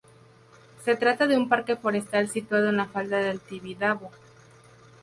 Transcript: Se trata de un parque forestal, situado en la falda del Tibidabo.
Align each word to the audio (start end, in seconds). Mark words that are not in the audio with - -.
Se 0.83 0.95
trata 0.95 1.27
de 1.27 1.37
un 1.37 1.47
parque 1.47 1.75
forestal, 1.77 2.27
situado 2.27 2.69
en 2.69 2.77
la 2.77 2.87
falda 2.87 3.19
del 3.19 3.39
Tibidabo. 3.39 4.09